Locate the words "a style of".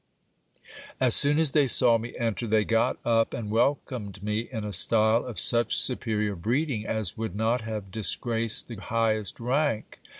4.65-5.39